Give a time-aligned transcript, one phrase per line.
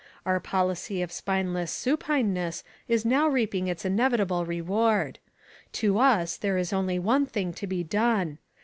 [0.25, 5.19] Our policy of spineless supineness is now reaping its inevitable reward.
[5.73, 8.39] To us there is only one thing to be done.